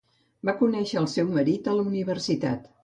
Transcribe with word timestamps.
Va 0.49 0.55
conèixer 0.61 0.99
al 1.03 1.11
seu 1.13 1.31
marit 1.37 1.71
a 1.75 1.79
la 1.81 1.89
universitat. 1.95 2.69